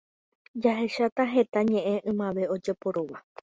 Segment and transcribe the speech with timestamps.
[0.63, 3.17] Jahecha heta ñe'ẽ ymave ojeporúva